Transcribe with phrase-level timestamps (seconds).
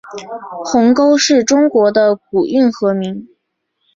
[0.65, 3.27] 鸿沟是中国的古运河名。